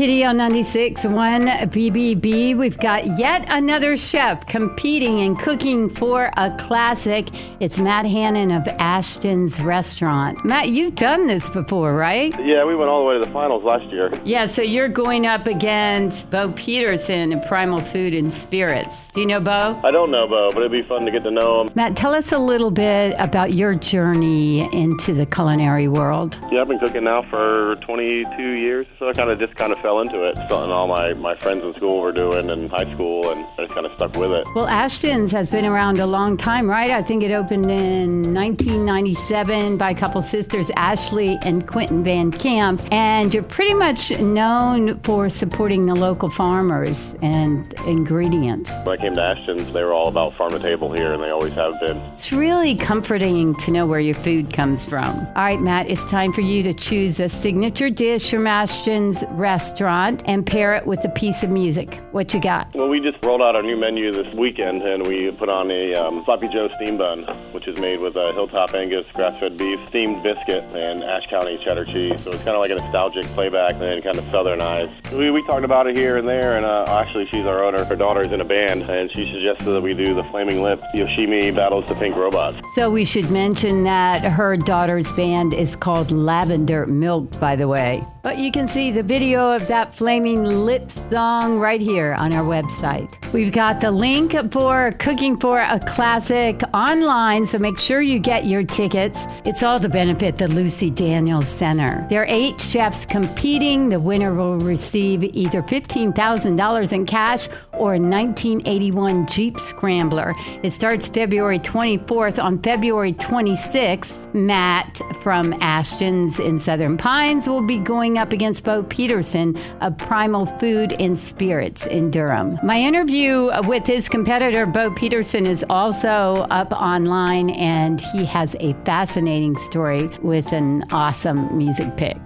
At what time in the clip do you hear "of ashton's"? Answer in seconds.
8.50-9.60